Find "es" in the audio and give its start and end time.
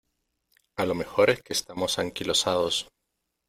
1.29-1.43